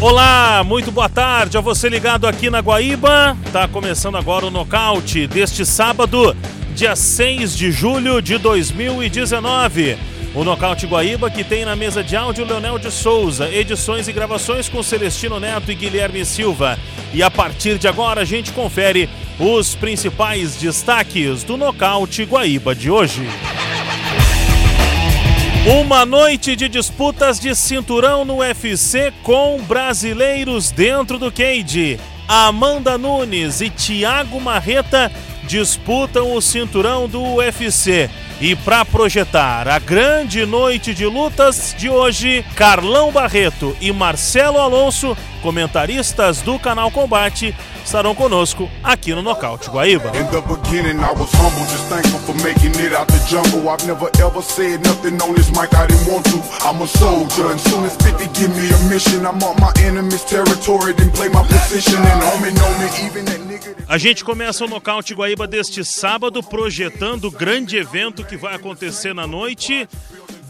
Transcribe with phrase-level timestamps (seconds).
[0.00, 3.36] Olá, muito boa tarde a você ligado aqui na Guaíba.
[3.52, 6.34] Tá começando agora o nocaute deste sábado,
[6.74, 9.98] dia 6 de julho de 2019.
[10.34, 14.70] O Nocaute Guaíba que tem na mesa de áudio Leonel de Souza, edições e gravações
[14.70, 16.78] com Celestino Neto e Guilherme Silva.
[17.12, 19.06] E a partir de agora a gente confere
[19.38, 23.28] os principais destaques do Nocaute Guaíba de hoje.
[25.72, 31.96] Uma noite de disputas de cinturão no UFC com brasileiros dentro do cage.
[32.26, 35.12] Amanda Nunes e Thiago Marreta
[35.44, 38.10] disputam o cinturão do UFC.
[38.40, 45.14] E para projetar a grande noite de lutas de hoje, Carlão Barreto e Marcelo Alonso,
[45.42, 47.54] comentaristas do canal Combate,
[47.84, 50.10] estarão conosco aqui no Nocaute Guaíba.
[50.16, 53.68] In the beginning I was humble, just thankful for making it out the jungle.
[53.68, 56.40] I've never ever said nothing on this mic I didn't want to.
[56.66, 60.24] I'm a soldier, and soon as 50 give me a mission, I'm on my enemy's
[60.24, 61.98] territory, then play my position.
[61.98, 63.76] And homie know me, even that nigga...
[63.88, 69.12] A gente começa o Nocaute Guaíba deste sábado, projetando o grande evento que vai acontecer
[69.12, 69.88] na noite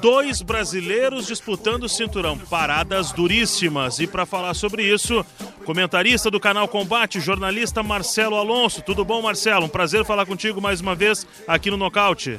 [0.02, 2.36] dois brasileiros disputando o cinturão.
[2.36, 3.98] Paradas duríssimas.
[3.98, 5.24] E para falar sobre isso,
[5.64, 8.82] comentarista do canal Combate, jornalista Marcelo Alonso.
[8.82, 9.64] Tudo bom, Marcelo?
[9.64, 12.38] Um prazer falar contigo mais uma vez aqui no Nocaute.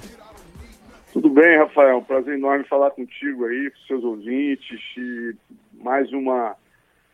[1.12, 2.04] Tudo bem, Rafael.
[2.04, 4.80] Prazer enorme falar contigo aí, com seus ouvintes.
[4.96, 5.36] E
[5.84, 6.56] mais uma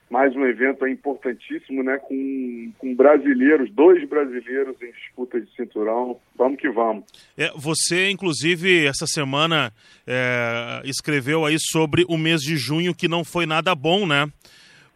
[0.09, 1.97] mais um evento importantíssimo, né?
[1.97, 6.17] Com, com brasileiros, dois brasileiros em disputa de cinturão.
[6.35, 7.03] Vamos que vamos.
[7.37, 9.73] É, você, inclusive, essa semana
[10.05, 14.27] é, escreveu aí sobre o mês de junho que não foi nada bom, né?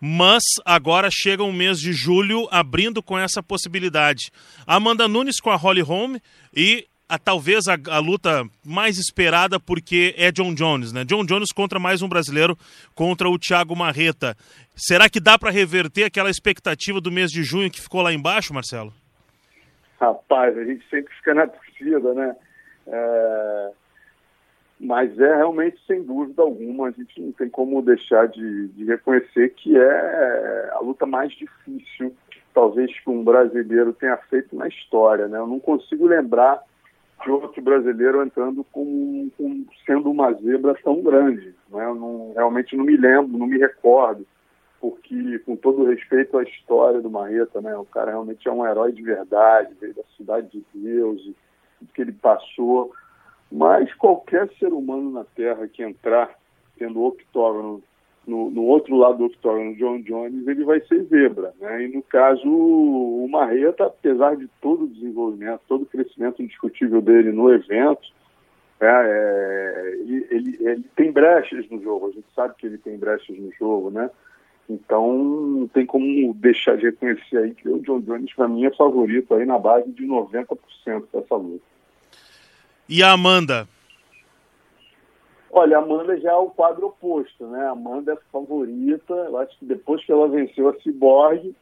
[0.03, 4.31] Mas agora chega um mês de julho abrindo com essa possibilidade.
[4.65, 6.15] Amanda Nunes com a Holly Holm
[6.55, 11.03] e a, talvez a, a, luta mais esperada porque é John Jones, né?
[11.03, 12.55] John Jones contra mais um brasileiro
[12.95, 14.33] contra o Thiago Marreta.
[14.73, 18.53] Será que dá para reverter aquela expectativa do mês de junho que ficou lá embaixo,
[18.53, 18.93] Marcelo?
[19.99, 22.35] Rapaz, a gente sempre fica na torcida, né?
[22.87, 23.71] É...
[24.79, 29.49] Mas é realmente, sem dúvida alguma, a gente não tem como deixar de, de reconhecer
[29.49, 32.15] que é a luta mais difícil,
[32.53, 35.37] talvez, que um brasileiro tenha feito na história, né?
[35.37, 36.63] Eu não consigo lembrar
[37.29, 41.53] outro brasileiro entrando com, com, sendo uma zebra tão grande.
[41.69, 41.85] Né?
[41.85, 44.25] Eu não, realmente não me lembro, não me recordo,
[44.79, 47.75] porque, com todo respeito à história do Marreta, né?
[47.75, 51.35] o cara realmente é um herói de verdade, veio da cidade de Deus, e
[51.77, 52.91] tudo que ele passou.
[53.51, 56.33] Mas qualquer ser humano na Terra que entrar
[56.77, 57.83] tendo octógono
[58.31, 61.53] no, no, outro lado do octógono, John Jones, ele vai ser zebra.
[61.59, 61.83] Né?
[61.83, 67.33] E no caso, o Marreta, apesar de todo o desenvolvimento, todo o crescimento indiscutível dele
[67.33, 68.07] no evento,
[68.79, 72.97] é, é, ele, ele, ele, tem brechas no jogo, a gente sabe que ele tem
[72.97, 74.09] brechas no jogo, né?
[74.69, 78.71] Então, não tem como deixar de reconhecer aí que o John Jones, para mim, é
[78.71, 81.65] favorito aí na base de 90% dessa luta.
[82.87, 83.67] E a Amanda?
[85.53, 87.65] Olha, a Amanda já é o quadro oposto, né?
[87.65, 91.53] A Amanda é favorita, eu acho que depois que ela venceu a Cyborg,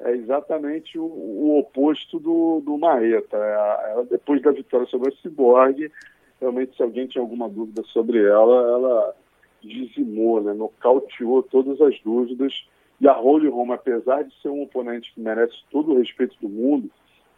[0.00, 3.36] é exatamente o, o oposto do, do Marreta.
[3.36, 5.92] É ela, depois da vitória sobre a Cyborg,
[6.40, 9.14] realmente se alguém tinha alguma dúvida sobre ela, ela
[9.62, 10.52] dizimou, né?
[10.52, 12.66] nocauteou todas as dúvidas.
[13.00, 16.48] E a Holly Holm, apesar de ser um oponente que merece todo o respeito do
[16.48, 16.90] mundo,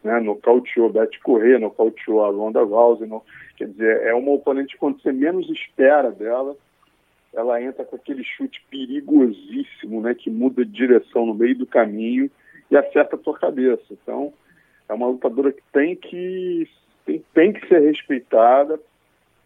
[0.02, 0.20] né?
[0.20, 3.08] nocauteou Beth Corrêa, nocauteou a Ronda Rousey,
[3.56, 6.56] quer dizer, é uma oponente quando você menos espera dela,
[7.32, 12.30] ela entra com aquele chute perigosíssimo, né, que muda de direção no meio do caminho
[12.70, 13.82] e acerta a tua cabeça.
[13.90, 14.32] Então,
[14.88, 16.68] é uma lutadora que tem que
[17.04, 18.78] tem, tem que ser respeitada,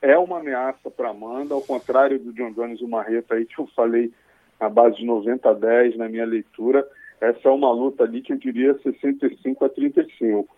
[0.02, 3.58] é uma ameaça para Amanda, ao contrário do John Jones e o Marreta aí que
[3.58, 4.12] eu falei
[4.60, 6.86] na base de 90 a 10 na minha leitura,
[7.20, 10.56] essa é uma luta ali que eu diria 65 a 35.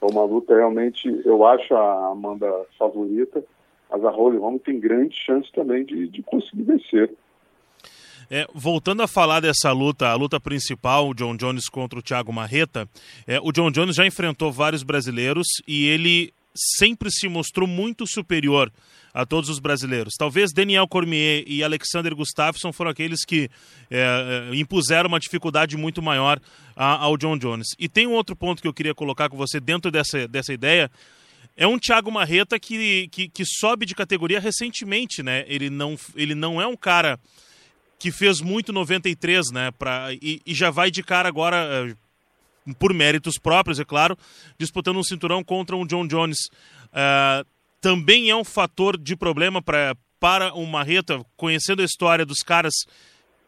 [0.00, 2.46] É uma luta realmente, eu acho a Amanda
[2.78, 3.42] favorita,
[3.90, 7.10] mas a Holly Holm tem grande chance também de, de conseguir vencer.
[8.30, 12.32] É, voltando a falar dessa luta, a luta principal, o John Jones contra o Thiago
[12.32, 12.88] Marreta,
[13.26, 16.32] é, o John Jones já enfrentou vários brasileiros e ele
[16.78, 18.72] sempre se mostrou muito superior
[19.16, 20.12] a todos os brasileiros.
[20.18, 23.50] Talvez Daniel Cormier e Alexander Gustafsson foram aqueles que
[23.90, 26.38] é, é, impuseram uma dificuldade muito maior
[26.76, 27.68] a, ao John Jones.
[27.78, 30.90] E tem um outro ponto que eu queria colocar com você dentro dessa, dessa ideia.
[31.56, 35.46] É um Thiago Marreta que, que, que sobe de categoria recentemente, né?
[35.48, 37.18] Ele não, ele não é um cara
[37.98, 39.70] que fez muito 93, né?
[39.70, 44.14] Pra, e, e já vai de cara agora é, por méritos próprios, é claro,
[44.58, 46.36] disputando um cinturão contra um John Jones.
[46.88, 52.38] Uh, também é um fator de problema pra, para o Marreta, conhecendo a história dos
[52.38, 52.74] caras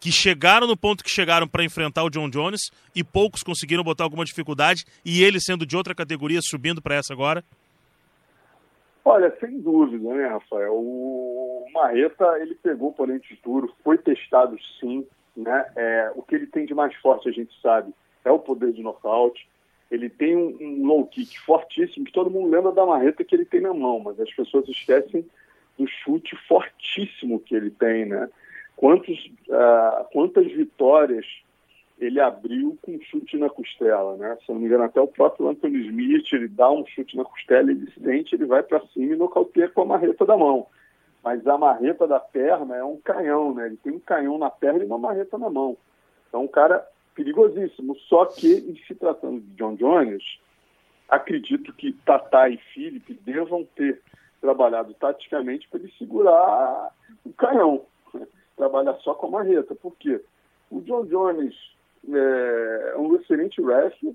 [0.00, 4.04] que chegaram no ponto que chegaram para enfrentar o John Jones e poucos conseguiram botar
[4.04, 7.42] alguma dificuldade e ele sendo de outra categoria subindo para essa agora?
[9.04, 10.74] Olha, sem dúvida, né, Rafael?
[10.74, 15.66] O Marreta, ele pegou oponente duro, foi testado sim, né?
[15.74, 17.92] É, o que ele tem de mais forte, a gente sabe,
[18.24, 19.48] é o poder de nocaute.
[19.90, 23.44] Ele tem um, um low kick fortíssimo, que todo mundo lembra da marreta que ele
[23.44, 25.24] tem na mão, mas as pessoas esquecem
[25.78, 28.28] do chute fortíssimo que ele tem, né?
[28.76, 29.16] Quantos,
[29.48, 31.26] uh, quantas vitórias
[31.98, 34.36] ele abriu com chute na costela, né?
[34.44, 37.70] Se não me engano, até o próprio Anthony Smith, ele dá um chute na costela,
[37.70, 40.66] ele sente, ele vai para cima e nocauteia com a marreta da mão.
[41.24, 43.66] Mas a marreta da perna é um canhão, né?
[43.66, 45.76] Ele tem um canhão na perna e uma marreta na mão.
[46.28, 46.86] Então, um cara
[47.18, 47.96] perigosíssimo.
[48.08, 50.22] Só que, em se tratando de John Jones,
[51.08, 54.00] acredito que Tatá e Felipe devam ter
[54.40, 56.94] trabalhado taticamente para ele segurar
[57.26, 57.84] o canhão,
[58.14, 58.24] né?
[58.56, 59.74] trabalhar só com a marreta.
[59.74, 60.20] Por quê?
[60.70, 61.56] O John Jones
[62.08, 64.14] é um excelente wrestler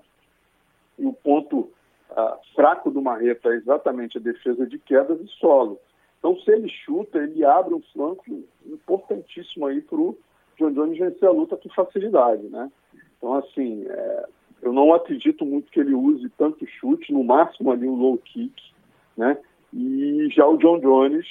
[0.97, 1.69] e o ponto
[2.11, 5.79] ah, fraco do Marreta é exatamente a defesa de quedas e solo.
[6.19, 8.23] Então, se ele chuta, ele abre um flanco
[8.65, 10.17] importantíssimo aí para o
[10.57, 12.71] John Jones vencer a luta com facilidade, né?
[13.23, 14.25] Então, assim, é,
[14.61, 18.53] eu não acredito muito que ele use tanto chute, no máximo ali um low kick,
[19.15, 19.37] né?
[19.73, 21.25] E já o John Jones,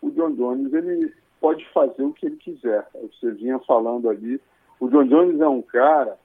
[0.00, 1.12] o John Jones, ele
[1.42, 2.86] pode fazer o que ele quiser.
[2.94, 4.40] Você vinha falando ali,
[4.80, 6.18] o John Jones é um cara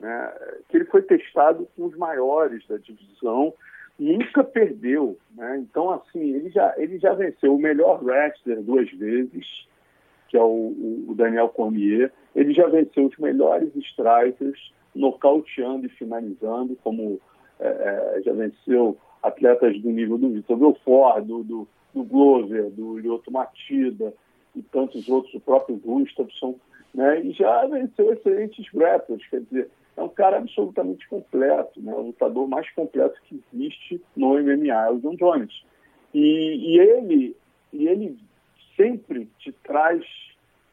[0.00, 0.32] né,
[0.70, 3.52] que ele foi testado com os maiores da divisão,
[3.98, 5.18] nunca perdeu.
[5.36, 5.58] Né?
[5.58, 9.68] Então, assim, ele já, ele já venceu o melhor wrestler duas vezes,
[10.32, 12.10] que é o, o Daniel Cormier.
[12.34, 17.20] Ele já venceu os melhores strikers, nocauteando e finalizando, como
[17.60, 22.96] é, é, já venceu atletas do nível do Vitor Belfort, do, do, do Glover, do
[22.98, 24.14] Lyoto Matida
[24.56, 26.54] e tantos outros, o próprio Gustafsson,
[26.94, 27.20] né?
[27.20, 29.68] e já venceu excelentes grapplers, quer dizer,
[29.98, 31.92] é um cara absolutamente completo, né?
[31.92, 35.62] o lutador mais completo que existe no MMA, é o John Jones.
[36.14, 37.36] E, e, ele,
[37.70, 38.18] e ele
[38.76, 40.04] sempre te traz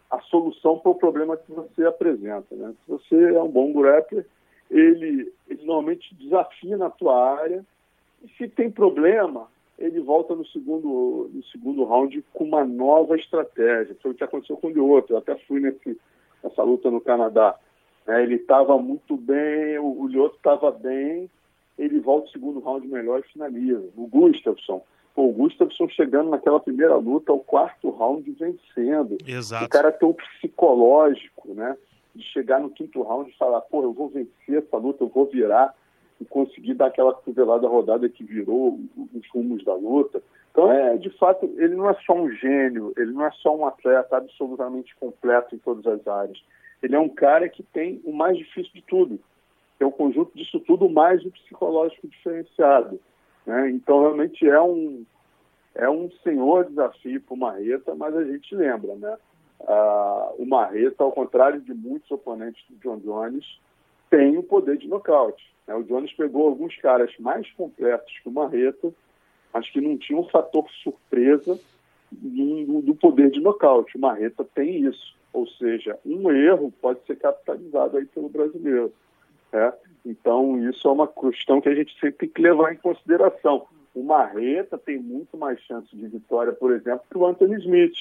[0.09, 2.55] a solução para o problema que você apresenta.
[2.55, 2.73] Né?
[2.85, 4.25] Se você é um bom grappler,
[4.69, 7.65] ele, ele normalmente desafia na tua área,
[8.23, 9.47] e se tem problema,
[9.77, 13.95] ele volta no segundo, no segundo round com uma nova estratégia.
[14.01, 15.13] Foi o que aconteceu com o Lyoto.
[15.13, 15.97] Eu até fui nesse,
[16.43, 17.57] nessa luta no Canadá.
[18.05, 21.29] É, ele estava muito bem, o, o Lyoto estava bem,
[21.77, 23.87] ele volta o segundo round melhor e finaliza.
[23.95, 24.83] O Gustafsson,
[25.27, 29.17] o Gustafsson chegando naquela primeira luta, o quarto round vencendo.
[29.25, 29.65] Exato.
[29.65, 31.75] O cara tem um psicológico, né?
[32.15, 35.25] De chegar no quinto round e falar, pô, eu vou vencer essa luta, eu vou
[35.25, 35.75] virar
[36.19, 38.79] e conseguir dar aquela cotovelada rodada que virou
[39.13, 40.21] os rumos da luta.
[40.51, 43.65] Então, é, de fato, ele não é só um gênio, ele não é só um
[43.65, 46.41] atleta absolutamente completo em todas as áreas.
[46.81, 49.19] Ele é um cara que tem o mais difícil de tudo,
[49.77, 52.99] que é o conjunto disso tudo mais o psicológico diferenciado.
[53.49, 53.71] Né?
[53.71, 55.03] Então, realmente é um,
[55.73, 59.17] é um senhor desafio para o Marreta, mas a gente lembra, né?
[59.67, 63.59] Ah, o Marreta, ao contrário de muitos oponentes do John Jones,
[64.07, 65.43] tem o poder de nocaute.
[65.65, 65.73] Né?
[65.73, 68.93] O Jones pegou alguns caras mais completos que o Marreta,
[69.51, 71.59] mas que não tinham um fator surpresa
[72.11, 73.97] do, do poder de nocaute.
[73.97, 75.17] O Marreta tem isso.
[75.33, 78.93] Ou seja, um erro pode ser capitalizado aí pelo brasileiro.
[79.51, 79.73] Né?
[80.05, 83.67] Então, isso é uma questão que a gente sempre tem que levar em consideração.
[83.93, 87.95] O Marreta tem muito mais chance de vitória, por exemplo, que o Anthony Smith,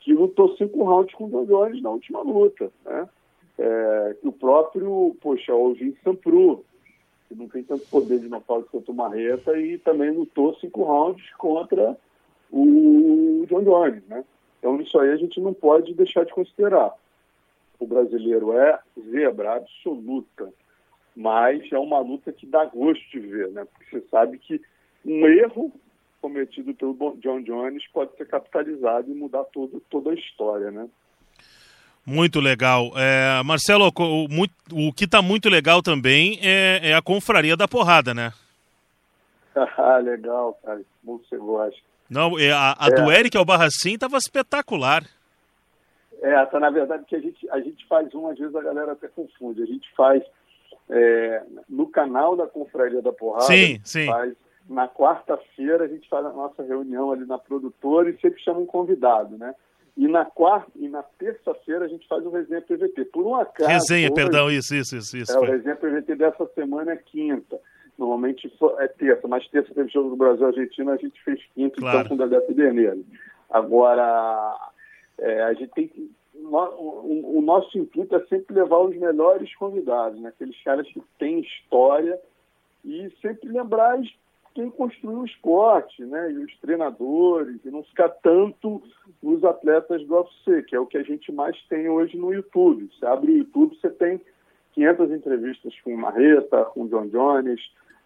[0.00, 2.70] que lutou cinco rounds com o Jones na última luta.
[2.84, 3.08] Né?
[3.58, 5.74] É, que o próprio, poxa, o
[6.04, 6.64] Sampru,
[7.28, 11.30] que não tem tanto poder de nocaute quanto o Marreta, e também lutou cinco rounds
[11.36, 11.96] contra
[12.50, 14.24] o John Jones, né?
[14.58, 16.92] Então isso aí a gente não pode deixar de considerar.
[17.78, 18.78] O brasileiro é
[19.10, 20.52] zebra absoluta,
[21.16, 23.64] mas é uma luta que dá gosto de ver, né?
[23.64, 24.60] Porque você sabe que
[25.04, 25.72] um erro
[26.20, 30.88] cometido pelo John Jones pode ser capitalizado e mudar todo, toda a história, né?
[32.04, 32.90] Muito legal.
[32.96, 38.14] É, Marcelo, o, o que está muito legal também é, é, a confraria da porrada,
[38.14, 38.32] né?
[39.54, 40.80] ah, legal, cara.
[41.04, 41.78] Muito você gosta.
[42.08, 42.90] Não, é, a, a é.
[42.92, 45.04] do Eric ao Barracim estava espetacular.
[46.22, 48.92] É, tá, na verdade que a gente, a gente faz uma, às vezes a galera
[48.92, 49.62] até confunde.
[49.62, 50.22] A gente faz
[50.90, 53.44] é, no canal da Confraria da Porrada.
[53.44, 54.06] Sim, sim.
[54.06, 54.34] Faz,
[54.68, 58.66] na quarta-feira a gente faz a nossa reunião ali na produtora e sempre chama um
[58.66, 59.54] convidado, né?
[59.96, 63.06] E na quarta e na terça-feira a gente faz o resenha PVT.
[63.06, 63.68] Por um acaso.
[63.68, 65.16] Resenha, hoje, perdão, isso, isso, isso.
[65.16, 67.58] isso é, o resenha PVT dessa semana é quinta.
[67.98, 71.90] Normalmente é terça, mas terça teve jogo do Brasil Argentina, a gente fez quinta, então,
[71.90, 72.06] claro.
[72.06, 73.04] então com o Dedé Pederneiro.
[73.50, 74.56] Agora,
[75.18, 75.90] é, a gente tem
[76.50, 80.30] o, o, nosso intuito é sempre levar os melhores convidados, né?
[80.30, 82.20] aqueles caras que têm história,
[82.84, 84.00] e sempre lembrar
[84.54, 86.32] quem construiu o esporte, né?
[86.32, 88.82] E os treinadores, e não ficar tanto
[89.22, 92.90] nos atletas do UFC, que é o que a gente mais tem hoje no YouTube.
[92.92, 94.20] Você abre o YouTube, você tem
[94.72, 97.60] 500 entrevistas com Marreta, com John Jones,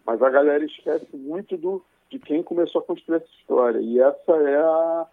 [0.05, 3.79] mas a galera esquece muito do, de quem começou a construir essa história.
[3.79, 5.07] E essa é a,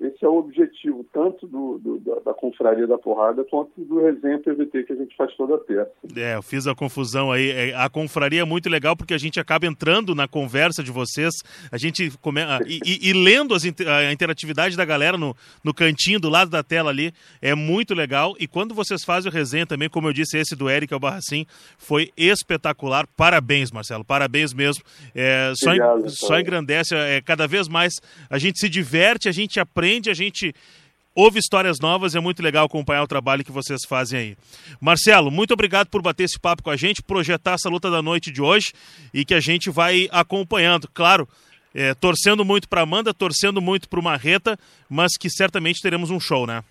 [0.00, 4.40] esse é o objetivo, tanto do, do da, da, Confraria da Porrada quanto do Resenha
[4.40, 5.92] PVT que a gente faz toda terça.
[6.16, 7.50] É, eu fiz a confusão aí.
[7.50, 11.32] É, a Confraria é muito legal porque a gente acaba entrando na conversa de vocês,
[11.70, 12.40] a gente come...
[12.66, 16.62] e, e, e lendo as, a interatividade da galera no, no cantinho do lado da
[16.62, 18.34] tela ali, é muito legal.
[18.40, 21.46] E quando vocês fazem o resenha também, como eu disse, esse do Eric Albarracin
[21.78, 23.06] foi espetacular.
[23.16, 24.82] Parabéns, Marcelo, parabéns mesmo.
[25.14, 27.94] É, só, Obrigado, só engrandece, é, cada vez mais
[28.28, 30.54] a gente se diverte, a gente aprende aprende, a gente
[31.14, 34.36] ouve histórias novas, é muito legal acompanhar o trabalho que vocês fazem aí.
[34.80, 38.32] Marcelo, muito obrigado por bater esse papo com a gente, projetar essa luta da noite
[38.32, 38.72] de hoje
[39.12, 40.88] e que a gente vai acompanhando.
[40.92, 41.28] Claro,
[41.74, 44.56] é, torcendo muito para Amanda, torcendo muito para o Marreta,
[44.88, 46.62] mas que certamente teremos um show, né?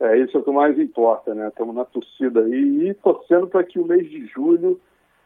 [0.00, 1.48] É, isso é o que mais importa, né?
[1.48, 4.78] Estamos na torcida aí e torcendo para que o mês de julho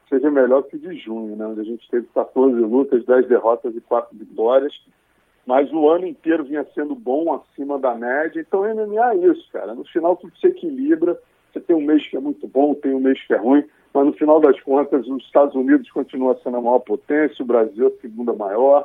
[0.08, 1.46] seja melhor que o de junho, né?
[1.46, 4.72] Onde a gente teve 14 lutas, 10 derrotas e 4 vitórias
[5.46, 8.40] mas o ano inteiro vinha sendo bom, acima da média.
[8.40, 9.74] Então, MMA é isso, cara.
[9.74, 11.18] No final, tudo se equilibra.
[11.52, 14.06] Você tem um mês que é muito bom, tem um mês que é ruim, mas
[14.06, 18.00] no final das contas, os Estados Unidos continua sendo a maior potência, o Brasil a
[18.00, 18.84] segunda maior,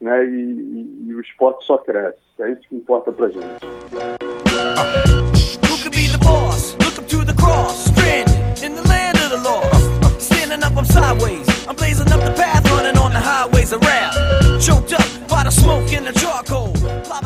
[0.00, 0.24] né?
[0.24, 2.18] E, e, e o esporte só cresce.
[2.40, 3.44] É isso que importa pra gente.
[14.60, 15.07] Choked up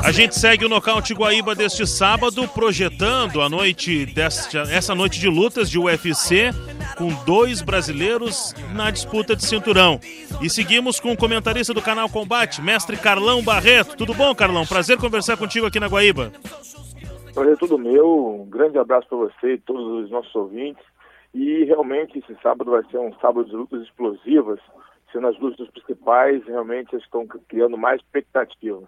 [0.04, 5.28] a gente segue o nocaute Guaíba deste sábado, projetando a noite desta, essa noite de
[5.28, 6.50] lutas de UFC
[6.96, 9.98] com dois brasileiros na disputa de cinturão.
[10.40, 13.96] E seguimos com o comentarista do canal Combate, mestre Carlão Barreto.
[13.96, 14.64] Tudo bom, Carlão?
[14.64, 16.30] Prazer conversar contigo aqui na Guaíba.
[17.34, 18.40] Prazer tudo meu.
[18.40, 20.84] Um grande abraço para você e todos os nossos ouvintes.
[21.34, 24.60] E realmente esse sábado vai ser um sábado de lutas explosivas
[25.12, 28.82] sendo as lutas principais, realmente estão criando mais expectativa.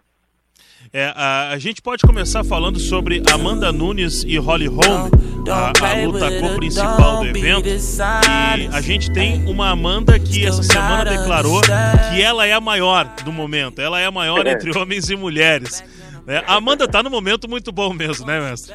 [0.92, 5.10] É, a, a, gente pode começar falando sobre Amanda Nunes e Holly Holm,
[5.50, 7.68] a, a luta co-principal do evento.
[7.68, 13.06] E a gente tem uma Amanda que essa semana declarou que ela é a maior
[13.24, 13.80] do momento.
[13.80, 15.82] Ela é a maior entre homens e mulheres.
[16.26, 18.74] É, a Amanda está no momento muito bom mesmo, né, mestre?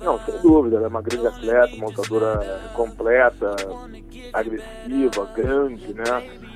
[0.00, 0.76] Não, sem dúvida.
[0.76, 3.54] Ela é uma grande atleta, montadora completa,
[4.32, 6.04] agressiva, grande, né?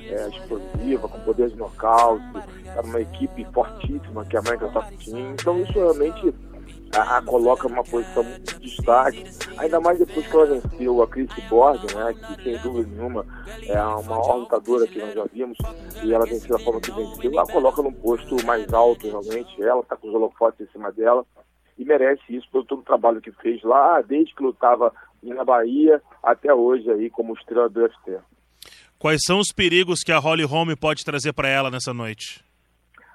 [0.09, 2.23] É, explosiva, com poder de nocaute,
[2.65, 5.31] está numa equipe fortíssima que a American Top Team.
[5.31, 6.33] Então isso realmente
[6.95, 9.23] a, a, coloca numa posição muito de destaque,
[9.57, 13.25] ainda mais depois que ela venceu a Chris Borg, né, que sem dúvida nenhuma
[13.67, 15.57] é a maior lutadora que nós já vimos,
[16.03, 19.81] e ela venceu da forma que venceu, ela coloca num posto mais alto realmente, ela
[19.81, 21.25] está com os holofotes em cima dela,
[21.77, 26.01] e merece isso pelo todo o trabalho que fez lá, desde que lutava na Bahia
[26.23, 28.17] até hoje aí como estrela do UFC.
[28.99, 32.43] Quais são os perigos que a Holly Holm pode trazer para ela nessa noite?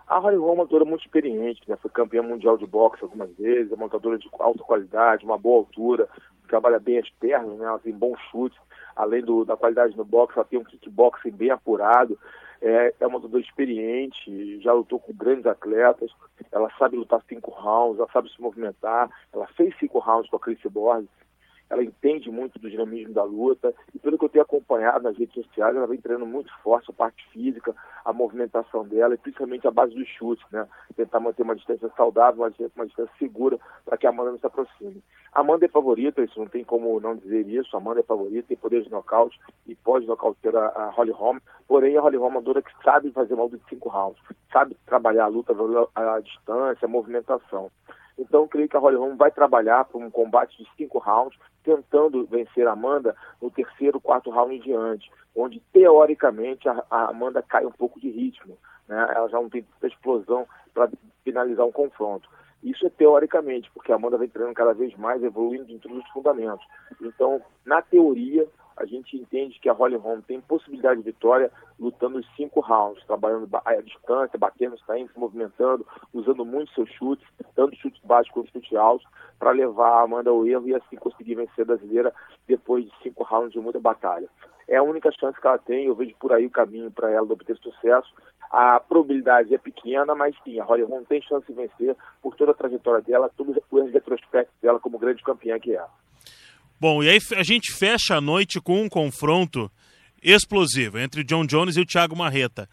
[0.09, 1.77] A Holly Holm é uma montadora muito experiente, né?
[1.77, 6.09] foi campeã mundial de boxe algumas vezes, é montadora de alta qualidade, uma boa altura,
[6.49, 7.67] trabalha bem as pernas, né?
[7.67, 8.59] ela tem bons chutes,
[8.97, 12.19] além do, da qualidade no boxe, ela tem um kickboxing bem apurado,
[12.63, 16.11] é, é uma montadora experiente, já lutou com grandes atletas,
[16.51, 20.41] ela sabe lutar cinco rounds, ela sabe se movimentar, ela fez cinco rounds com a
[20.41, 21.11] Chris Borges,
[21.71, 25.35] ela entende muito do dinamismo da luta e pelo que eu tenho acompanhado nas redes
[25.35, 29.71] sociais, ela vem treinando muito forte a parte física, a movimentação dela e principalmente a
[29.71, 30.69] base dos chutes, né?
[30.95, 34.47] Tentar manter uma distância saudável, uma, uma distância segura para que a Amanda não se
[34.47, 35.03] aproxime.
[35.33, 38.49] A Amanda é favorita, isso não tem como não dizer isso, a Amanda é favorita,
[38.49, 42.35] tem poder de nocaute e pode nocautear a, a Holly Holm, porém a Holly Holm
[42.35, 44.21] é uma dura que sabe fazer mal de cinco rounds,
[44.53, 45.55] sabe trabalhar a luta,
[45.95, 47.71] a, a distância, a movimentação.
[48.19, 52.25] Então, creio que a Holly Holm vai trabalhar para um combate de cinco rounds, tentando
[52.27, 57.67] vencer a Amanda no terceiro, quarto round em diante, onde, teoricamente, a, a Amanda cai
[57.67, 58.57] um pouco de ritmo.
[58.89, 59.13] Né?
[59.15, 60.91] Ela já não tem tanta explosão para
[61.25, 62.29] finalizar um confronto.
[62.63, 66.09] Isso é teoricamente, porque a Amanda vem treinando cada vez mais, evoluindo em todos os
[66.11, 66.65] fundamentos.
[67.01, 72.19] Então, na teoria, a gente entende que a Holly Holm tem possibilidade de vitória lutando
[72.19, 77.77] os cinco rounds, trabalhando a distância, batendo, saindo, se movimentando, usando muito seus chutes, tanto
[77.77, 79.07] chutes baixos quanto chutes altos,
[79.39, 82.13] para levar a Amanda ao erro e assim conseguir vencer a brasileira
[82.47, 84.29] depois de cinco rounds de muita batalha.
[84.67, 87.31] É a única chance que ela tem, eu vejo por aí o caminho para ela
[87.31, 88.13] obter sucesso.
[88.51, 92.53] a probabilidade é pequena, mas sim, a Holly Holm tem chance de vencer por toda
[92.53, 95.85] a trajetória dela, todo o retrospecto dela como grande campeã que é.
[96.85, 99.71] Bom, e aí a gente fecha a noite com um confronto
[100.23, 102.69] explosivo entre John Jones e o Thiago Marreta.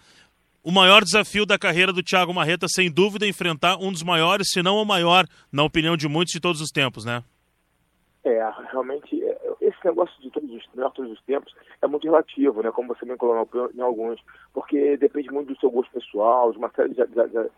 [0.61, 4.49] O maior desafio da carreira do Thiago Marreta, sem dúvida, é enfrentar um dos maiores,
[4.51, 7.23] se não o maior, na opinião de muitos, de todos os tempos, né?
[8.25, 12.61] É, realmente, é, esse negócio de todos os, melhor todos os tempos é muito relativo,
[12.61, 12.69] né?
[12.69, 14.19] Como você bem colocou em alguns,
[14.53, 17.49] porque depende muito do seu gosto pessoal, de uma série de, de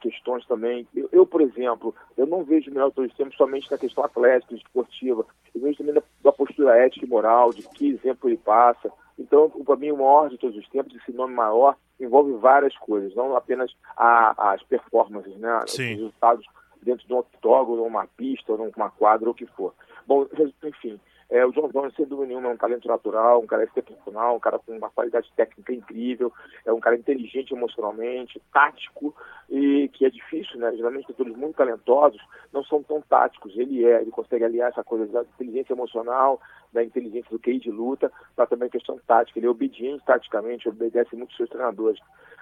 [0.00, 0.86] questões também.
[0.94, 4.04] Eu, eu, por exemplo, eu não vejo o melhor todos os tempos somente na questão
[4.04, 5.26] atlética, esportiva.
[5.54, 8.90] Eu vejo também da, da postura ética e moral, de que exemplo ele passa.
[9.18, 13.14] Então, para mim, o maior de todos os tempos, esse nome maior, envolve várias coisas,
[13.14, 15.60] não apenas a, as performances, né?
[15.66, 15.94] Sim.
[15.94, 16.46] Os resultados
[16.82, 19.72] dentro de um octógono, uma pista, uma quadra, ou o que for.
[20.06, 20.26] Bom,
[20.62, 21.00] enfim,
[21.30, 24.40] é, o John Jones, sem dúvida nenhuma, é um talento natural, um cara excepcional, um
[24.40, 26.32] cara com uma qualidade técnica incrível,
[26.64, 29.14] é um cara inteligente emocionalmente, tático,
[29.48, 30.72] e que é difícil, né?
[30.76, 32.20] Geralmente, atores muito talentosos
[32.52, 33.56] não são tão táticos.
[33.56, 36.40] Ele é, ele consegue aliar essa coisa da inteligência emocional,
[36.72, 39.38] da inteligência do QI de luta, para também questão tática.
[39.38, 42.00] Ele é obediente taticamente, obedece muito seus treinadores.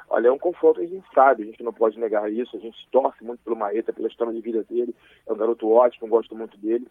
[0.09, 2.61] Olha, é um confronto que a gente sabe, a gente não pode negar isso, a
[2.61, 4.95] gente torce muito pelo Maeta, pela história de vida dele,
[5.27, 6.87] é um garoto ótimo, gosto muito dele,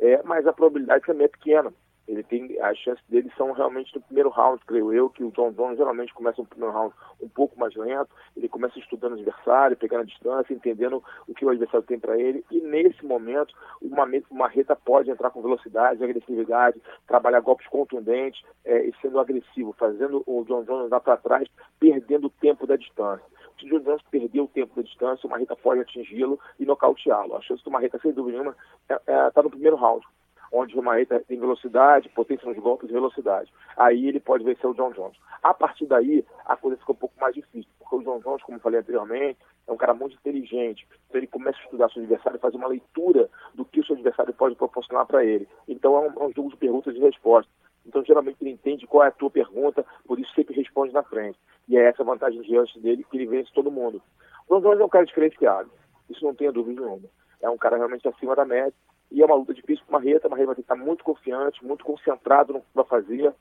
[0.00, 1.72] é, mas a probabilidade também é pequena.
[2.08, 5.52] Ele tem, as chances dele são realmente no primeiro round, creio eu, que o John
[5.52, 9.76] Jones geralmente começa no primeiro round um pouco mais lento, ele começa estudando o adversário,
[9.76, 14.04] pegando a distância, entendendo o que o adversário tem para ele, e nesse momento uma,
[14.28, 20.24] uma reta pode entrar com velocidade, agressividade, trabalhar golpes contundentes é, e sendo agressivo, fazendo
[20.26, 23.24] o John Jones andar para trás, perdendo o tempo da distância.
[23.60, 27.36] Se o John Jones perder o tempo da distância, o Marreta pode atingi-lo e nocauteá-lo.
[27.36, 30.04] A chance do Marreta, sem dúvida nenhuma, está é, é, tá no primeiro round
[30.52, 33.52] onde o Maeta tem velocidade, potência nos golpes e velocidade.
[33.76, 35.16] Aí ele pode vencer o John Jones.
[35.42, 38.58] A partir daí, a coisa fica um pouco mais difícil, porque o John Jones, como
[38.58, 40.86] eu falei anteriormente, é um cara muito inteligente.
[41.08, 43.94] Então ele começa a estudar seu adversário e faz uma leitura do que o seu
[43.94, 45.48] adversário pode proporcionar para ele.
[45.68, 47.54] Então é um, é um jogo de perguntas e respostas.
[47.90, 51.36] Então, geralmente, ele entende qual é a tua pergunta, por isso sempre responde na frente.
[51.68, 54.00] E é essa a vantagem diante dele, que ele vence todo mundo.
[54.48, 55.68] O John Jones é um cara diferenciado.
[56.08, 57.08] Isso não tenha dúvida nenhuma.
[57.42, 58.72] É um cara realmente acima da média
[59.10, 60.28] e é uma luta difícil para o Marreta.
[60.28, 63.34] O Marreta vai ter que estar muito confiante, muito concentrado no que vai fazer.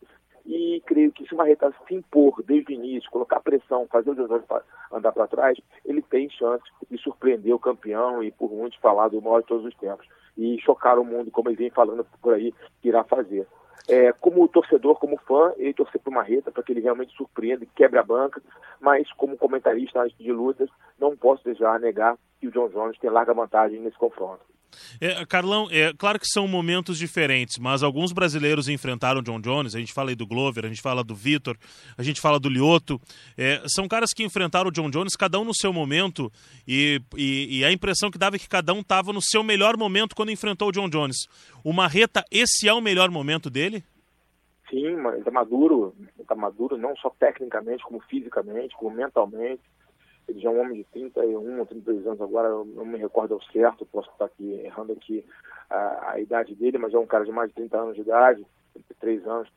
[0.48, 4.16] E creio que se o Marreta se impor desde o início, colocar pressão, fazer o
[4.16, 4.42] Josué
[4.92, 9.22] andar para trás, ele tem chance de surpreender o campeão e, por muitos, falar do
[9.22, 10.08] maior de todos os tempos.
[10.36, 13.46] E chocar o mundo, como ele vem falando por aí, que irá fazer.
[13.90, 17.64] É, como torcedor, como fã, ele torcer para o Marreta para que ele realmente surpreenda
[17.64, 18.40] e quebre a banca,
[18.80, 23.34] mas como comentarista de lutas, não posso deixar negar que o John Jones tem larga
[23.34, 24.42] vantagem nesse confronto.
[25.00, 29.76] É, Carlão, é claro que são momentos diferentes, mas alguns brasileiros enfrentaram John Jones.
[29.76, 31.58] A gente fala aí do Glover, a gente fala do Vitor,
[31.98, 33.00] a gente fala do Lioto.
[33.38, 36.32] É, são caras que enfrentaram o John Jones, cada um no seu momento,
[36.68, 39.78] e, e, e a impressão que dava é que cada um estava no seu melhor
[39.78, 41.28] momento quando enfrentou o John Jones.
[41.64, 43.84] O Marreta, esse é o melhor momento dele?
[44.70, 49.62] Sim, mas está maduro, está maduro não só tecnicamente, como fisicamente, como mentalmente
[50.30, 53.34] ele já é um homem de 31 ou 32 anos agora, eu não me recordo
[53.34, 55.26] ao certo, posso estar aqui errando aqui
[55.70, 58.46] a, a, idade dele, mas é um cara de mais de 30 anos de idade,
[58.84, 59.50] 33 anos,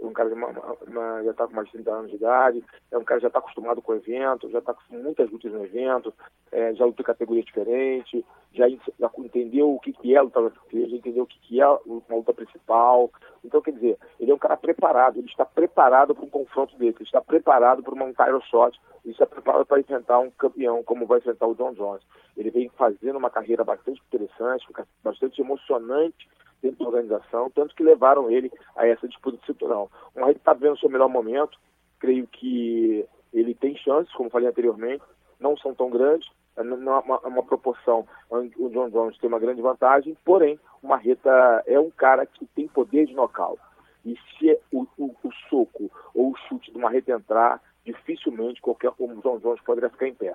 [0.00, 0.48] um cara uma,
[0.86, 3.28] uma, já está com mais de 30 anos de idade, é um cara que já
[3.28, 6.12] está acostumado com o evento, já está com muitas lutas no evento,
[6.52, 11.24] é, já lutou categoria diferente, já, já entendeu o que, que é luta já entendeu
[11.24, 13.10] o que, que é uma luta principal.
[13.44, 16.94] Então, quer dizer, ele é um cara preparado, ele está preparado para um confronto dele,
[16.96, 21.06] ele está preparado para um title shot, ele está preparado para enfrentar um campeão como
[21.06, 22.02] vai enfrentar o John Jones.
[22.36, 24.66] Ele vem fazendo uma carreira bastante interessante,
[25.02, 26.28] bastante emocionante
[26.62, 29.88] dentro da organização, tanto que levaram ele a essa disputa cinturão.
[30.14, 31.58] O Marreta está vendo o seu melhor momento,
[31.98, 35.02] creio que ele tem chances, como falei anteriormente,
[35.38, 39.62] não são tão grandes, é uma, uma proporção onde o John Jones tem uma grande
[39.62, 43.62] vantagem, porém, o Marreta é um cara que tem poder de nocaute.
[44.04, 49.14] E se o, o, o soco ou o chute do Marreta entrar, dificilmente qualquer como
[49.14, 50.34] o John Jones poderia ficar em pé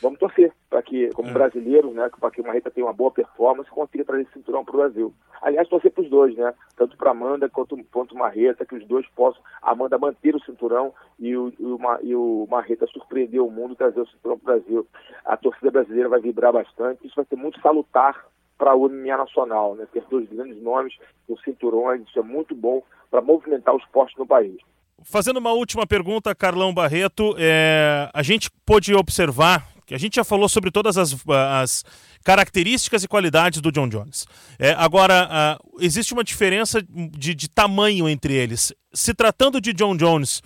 [0.00, 1.32] vamos torcer para que, como é.
[1.32, 4.64] brasileiros, né, para que o Marreta tenha uma boa performance e consiga trazer esse cinturão
[4.64, 5.14] para o Brasil.
[5.40, 6.52] Aliás, torcer para os dois, né?
[6.76, 10.92] Tanto para Amanda quanto para o Marreta, que os dois possam, Amanda manter o cinturão
[11.18, 14.56] e o, e o, e o Marreta surpreender o mundo e trazer o cinturão para
[14.56, 14.86] o Brasil.
[15.24, 19.76] A torcida brasileira vai vibrar bastante, isso vai ser muito salutar para a MMA nacional,
[19.76, 19.86] né?
[19.92, 20.94] Ter dois grandes nomes
[21.28, 24.56] no cinturão, isso é muito bom para movimentar o esporte no país.
[25.04, 30.24] Fazendo uma última pergunta, Carlão Barreto, é, a gente pôde observar que a gente já
[30.24, 31.82] falou sobre todas as, as
[32.22, 34.26] características e qualidades do John Jones.
[34.58, 38.70] É, agora, uh, existe uma diferença de, de, tamanho entre eles.
[38.92, 40.42] Se tratando de John Jones,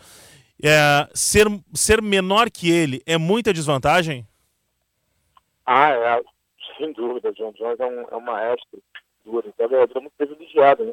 [0.64, 4.24] É, ser, ser menor que ele é muita desvantagem?
[5.66, 6.22] Ah, é,
[6.78, 7.33] sem dúvida.
[7.33, 8.81] John Jones é um, é um maestro
[9.24, 9.48] duro.
[9.48, 10.92] Então, ele é muito privilegiado, né?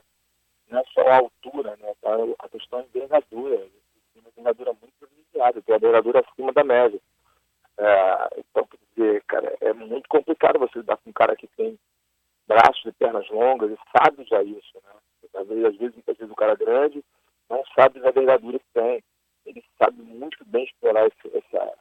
[0.72, 1.94] Não é só a altura, né?
[2.02, 2.10] Tá?
[2.40, 3.58] A questão é envergadura.
[3.58, 7.00] Tem uma envergadura muito privilegiada, tem a envergadura acima da média.
[7.80, 11.80] É, então, quer dizer, cara, é muito complicado você lidar com um cara que tem
[12.46, 14.92] braços e pernas longas e sabe já isso, né?
[15.34, 17.04] Às vezes, às vezes, muitas vezes o cara grande
[17.50, 19.04] não sabe da envergadura que tem.
[19.46, 21.74] Ele sabe muito bem explorar esse, essa,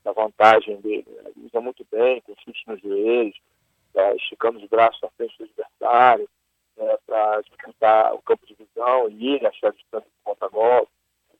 [0.00, 1.04] essa vantagem dele.
[1.08, 1.30] Né?
[1.36, 3.38] Ele usa muito bem, com chute nos joelhos,
[3.94, 6.28] é, esticando os braços à frente do adversário,
[6.78, 10.90] é, para disputar o campo de visão e ele achar a distância de contra-golpe.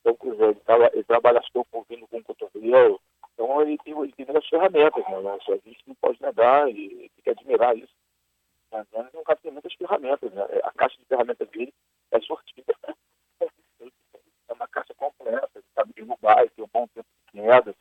[0.01, 3.01] Então, quer dizer, ele, ele trabalha soco vindo com o cotovelo.
[3.43, 5.37] Então, ele tem, ele tem ferramentas, né?
[5.41, 7.93] Isso a gente não pode negar e tem que admirar isso.
[8.71, 10.43] Mas ele é um cara que tem muitas ferramentas, né?
[10.63, 11.75] A caixa de ferramentas dele
[12.13, 12.75] é sortida.
[14.49, 17.75] É uma caixa completa, ele sabe derrubar, ele tem um bom tempo de queda,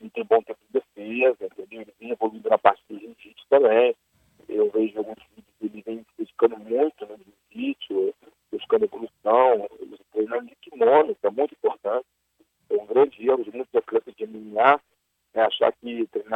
[0.00, 1.48] ele tem bom tempo de defesa?
[1.56, 3.94] Ele vem evoluindo na parte do jiu-jitsu também.
[4.48, 8.12] Eu vejo alguns vídeos dele vem se dedicando muito no jiu-jitsu,
[8.50, 9.68] buscando evolução,
[10.10, 12.06] treinando de kimono, que é muito importante.
[12.68, 14.80] É um grande erro de muitos atletas de MMA,
[15.34, 15.72] é achar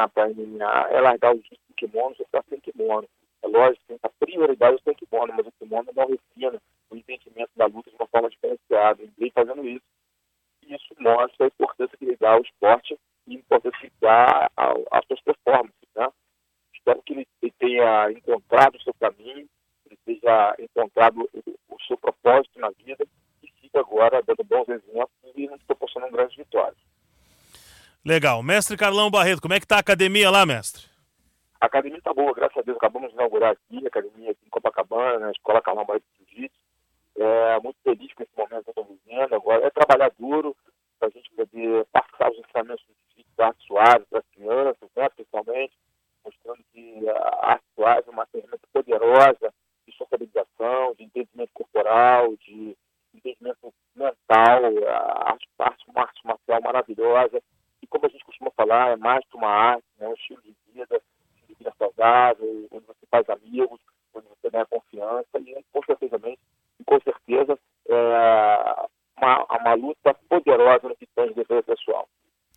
[0.09, 3.07] para MMA é largar o jiu-jitsu kimono, você está sem kimono.
[3.41, 7.89] É lógico, a prioridade do kimono, mas o kimono não refina o entendimento da luta
[7.89, 9.01] de uma forma diferenciada.
[9.01, 9.85] Ele vem fazendo isso.
[10.63, 14.49] E isso mostra a importância que ele dá ao esporte e a importância que dá
[14.57, 15.89] às suas performances.
[15.95, 16.07] Né?
[16.73, 19.47] Espero que ele, ele tenha encontrado o seu caminho,
[19.85, 23.05] ele tenha encontrado o, o seu propósito na vida
[23.43, 26.77] e siga agora dando bons exemplos e nos proporcionando grandes vitórias.
[28.05, 28.43] Legal.
[28.43, 30.85] Mestre Carlão Barreto, como é que está a academia lá, mestre?
[31.59, 32.77] A academia está boa, graças a Deus.
[32.77, 36.59] Acabamos de inaugurar aqui, a academia aqui em Copacabana, na Escola Carlão Barreto de Jiu-Jitsu.
[37.17, 39.33] É, muito feliz com esse momento que estamos vivendo.
[39.33, 40.55] Agora é trabalhar duro
[40.99, 44.89] para a gente poder passar os ensinamentos do jiu-jitsu da arte suave para as crianças,
[44.95, 45.73] né, principalmente,
[46.23, 49.53] mostrando que a arte suave é uma ferramenta poderosa
[49.87, 52.77] de socialização, de entendimento corporal, de
[53.15, 55.85] entendimento mental, a arte, arte
[56.23, 57.41] marcial maravilhosa.
[57.81, 60.55] E como a gente costuma falar, é mais que uma arte, é um estilo de
[60.73, 61.01] vida,
[61.47, 63.79] vida saudável, onde você faz amigos,
[64.13, 66.19] onde você ganha confiança e, com certeza,
[66.79, 72.07] e com certeza é uma, uma luta poderosa no que de defesa pessoal.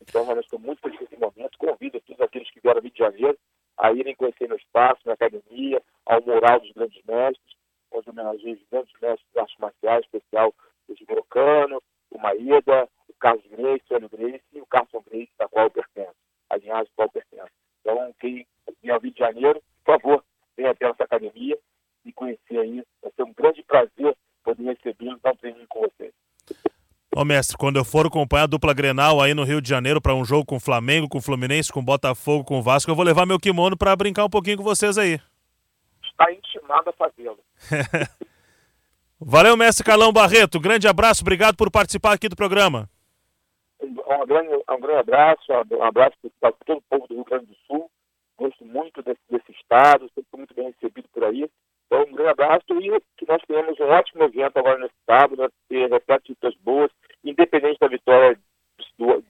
[0.01, 1.59] Então, realmente estou muito feliz nesse momento.
[1.59, 3.39] Convido todos aqueles que vieram ao Rio de Janeiro
[3.77, 7.57] a irem conhecer meu espaço, minha academia, ao Mural dos Grandes Mestres,
[7.93, 10.55] onde homenageei os grandes mestres de artes marciais, especial
[10.89, 15.49] o Jimiro Cano, o Maeda, Carlos Grace, o Hélio Grace e o Carson Grace, da
[15.49, 16.15] qual eu pertenço,
[16.51, 17.53] a linhagem da qual eu pertenço.
[17.81, 18.47] Então, quem
[18.83, 20.25] vier ao Rio de Janeiro, por favor,
[20.57, 21.59] venha até nossa academia
[22.05, 22.85] e conhecer aí.
[23.03, 26.13] Vai ser um grande prazer poder recebê-los, dar um treininho com vocês.
[27.15, 30.15] Ô mestre, quando eu for acompanhar a dupla Grenal aí no Rio de Janeiro para
[30.15, 32.95] um jogo com o Flamengo, com o Fluminense, com o Botafogo, com o Vasco, eu
[32.95, 35.21] vou levar meu kimono para brincar um pouquinho com vocês aí.
[36.05, 37.39] Está intimado a fazê-lo.
[39.21, 40.61] Valeu, mestre Carlão Barreto.
[40.61, 42.89] Grande abraço, obrigado por participar aqui do programa.
[43.81, 47.57] Um grande, um grande abraço, um abraço para todo o povo do Rio Grande do
[47.67, 47.91] Sul.
[48.37, 51.49] Gosto muito desse, desse estado, sempre fui muito bem recebido por aí.
[51.87, 55.87] Então, um grande abraço e que nós tenhamos um ótimo evento agora nesse sábado, né,
[55.87, 56.91] repleto de boas,
[57.25, 58.39] independente da vitória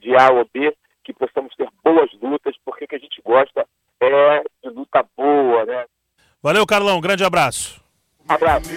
[0.01, 3.67] de A ou B, que possamos ter boas lutas, porque o que a gente gosta
[4.01, 5.87] é de luta boa, né?
[6.43, 7.78] Valeu, Carlão, grande abraço.
[8.29, 8.69] Abraço.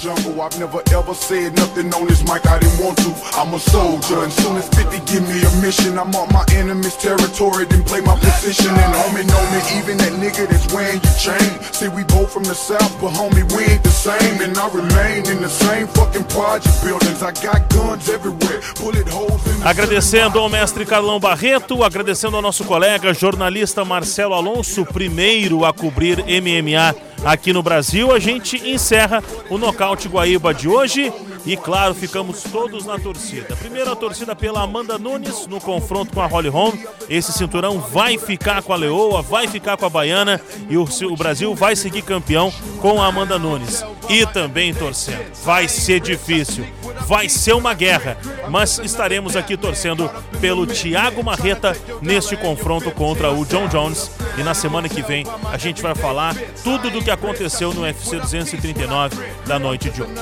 [0.00, 0.40] jungle.
[0.40, 3.12] I've never ever said nothing on this mic I didn't want to.
[3.36, 6.96] I'm a soldier, and soon as 50 give me a mission, I'm on my enemy's
[6.96, 8.70] territory, then play my position.
[8.70, 13.10] And homie know me, even that nigga that's See, we both from the south, but
[13.14, 14.40] homie, we ain't the same.
[14.40, 17.22] And I remain in the same fucking project buildings.
[17.24, 22.42] I got guns everywhere, bullet holes in the Agradecendo ao mestre Carlão Barreto, agradecendo ao
[22.42, 28.12] nosso colega jornalista Marcelo Alonso, primeiro a cobrir MMA aqui no Brasil.
[28.12, 31.12] A gente encerra o Nocaute Guaíba de hoje
[31.44, 33.56] e, claro, ficamos todos na torcida.
[33.56, 36.74] Primeiro a torcida pela Amanda Nunes no confronto com a Holly Holm.
[37.08, 41.16] Esse cinturão vai ficar com a Leoa, vai ficar com a Baiana e o, o
[41.16, 43.84] Brasil vai seguir campeão com a Amanda Nunes.
[44.10, 45.24] E também torcendo.
[45.44, 46.66] Vai ser difícil,
[47.06, 48.18] vai ser uma guerra,
[48.48, 54.52] mas estaremos aqui torcendo pelo Thiago Marreta neste confronto contra o John Jones e na
[54.52, 59.58] semana que vem a gente vai falar tudo do que aconteceu no UFC 239 da
[59.58, 60.12] noite de hoje.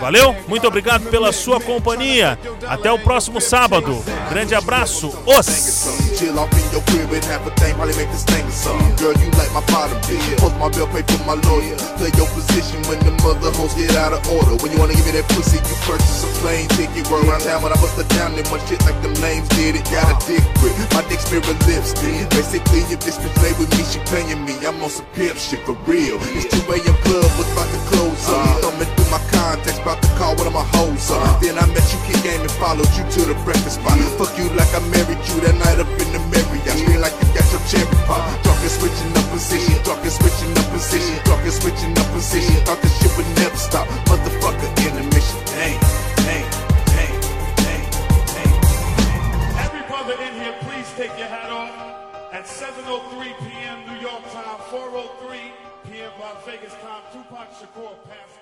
[0.00, 0.34] Valeu?
[0.48, 2.38] Muito obrigado pela sua companhia.
[2.66, 4.02] Até o próximo sábado.
[4.30, 5.08] Grande abraço.
[5.26, 5.46] Os.
[13.76, 14.54] Get out of order.
[14.62, 17.06] When you wanna give me that pussy, you purchase a plane ticket.
[17.10, 19.76] Roll around town when I bust a down, then my shit like them names did
[19.76, 19.84] it.
[19.90, 22.30] Got a dick grip, my dick's mirror lipstick.
[22.30, 24.54] Basically, if this bitch play with me, she paying me.
[24.64, 26.18] I'm on some pimp shit for real.
[26.38, 26.96] It's 2 a.m.
[27.04, 28.38] club, was about to close up.
[28.38, 28.70] Uh-huh.
[28.70, 31.20] Thumbing through my contacts, about to call one of my hoes up.
[31.20, 31.40] Uh-huh.
[31.42, 33.98] Then I met you, kid game, and followed you to the breakfast spot.
[34.16, 36.78] Fuck you like I married you that night up in the Marriott.
[36.86, 38.43] Feel like you got your cherry pop.
[38.64, 42.56] And switching up position, and switching up position, and switching up position.
[42.64, 43.86] Thought this shit would never stop.
[44.08, 45.38] Motherfucker intermission.
[45.52, 45.78] Dang,
[46.24, 46.48] dang,
[46.88, 47.14] dang,
[47.60, 47.84] dang,
[48.32, 48.52] dang.
[49.60, 51.76] Every brother in here, please take your hat off.
[52.32, 53.84] At 7.03 p.m.
[53.84, 55.36] New York time, 4.03
[55.84, 56.10] p.m.
[56.18, 58.33] Las Vegas time, Tupac Shakur passed.